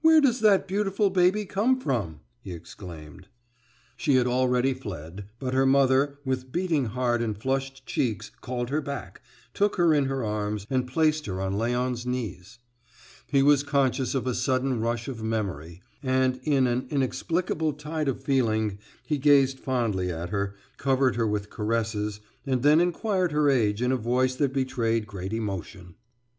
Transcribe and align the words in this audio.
"Where 0.00 0.22
does 0.22 0.40
that 0.40 0.66
beautiful 0.66 1.10
baby 1.10 1.44
come 1.44 1.78
from?" 1.78 2.20
he 2.40 2.50
exclaimed. 2.52 3.28
She 3.94 4.14
had 4.14 4.26
already 4.26 4.72
fled, 4.72 5.26
but 5.38 5.52
her 5.52 5.66
mother, 5.66 6.18
with 6.24 6.50
beating 6.50 6.86
heart 6.86 7.20
and 7.20 7.36
flushed 7.36 7.84
cheeks, 7.84 8.30
called 8.40 8.70
her 8.70 8.80
back, 8.80 9.20
took 9.52 9.76
her 9.76 9.92
in 9.92 10.06
her 10.06 10.24
arms, 10.24 10.66
and 10.70 10.88
placed 10.88 11.26
her 11.26 11.42
on 11.42 11.56
Léon's 11.56 12.06
knees. 12.06 12.58
He 13.26 13.42
was 13.42 13.62
conscious 13.62 14.14
of 14.14 14.26
a 14.26 14.34
sudden 14.34 14.80
rush 14.80 15.08
of 15.08 15.22
memory, 15.22 15.82
and 16.02 16.40
in 16.42 16.66
an 16.66 16.86
inexplicable 16.88 17.74
tide 17.74 18.08
of 18.08 18.22
feeling 18.24 18.78
he 19.04 19.18
gazed 19.18 19.60
fondly 19.60 20.10
at 20.10 20.30
her, 20.30 20.56
covered 20.78 21.16
her 21.16 21.26
with 21.26 21.50
caresses, 21.50 22.20
and 22.46 22.62
then 22.62 22.80
inquired 22.80 23.32
her 23.32 23.50
age 23.50 23.82
in 23.82 23.92
a 23.92 23.96
voice 23.98 24.36
that 24.36 24.54
betrayed 24.54 25.06
great 25.06 25.34
emotion. 25.34 25.96